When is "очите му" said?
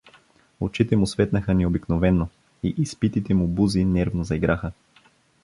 0.59-1.07